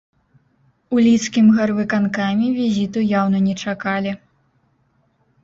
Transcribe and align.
У 0.95 1.03
лідскім 1.07 1.51
гарвыканкаме 1.57 2.47
візіту 2.57 2.99
яўна 3.21 3.43
не 3.47 3.55
чакалі. 3.67 4.17